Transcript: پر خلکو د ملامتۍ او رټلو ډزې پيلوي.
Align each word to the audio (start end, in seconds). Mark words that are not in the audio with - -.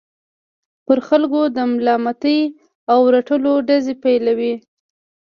پر 0.85 0.97
خلکو 1.07 1.41
د 1.55 1.57
ملامتۍ 1.73 2.39
او 2.91 2.99
رټلو 3.13 3.53
ډزې 3.67 3.95
پيلوي. 4.03 4.53